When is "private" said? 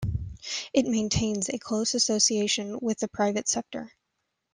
3.07-3.47